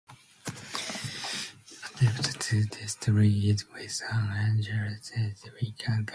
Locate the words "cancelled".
5.77-6.09